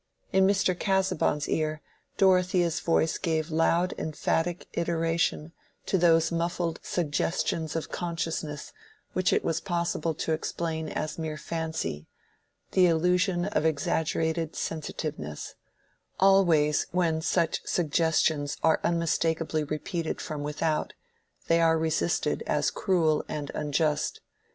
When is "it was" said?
9.31-9.61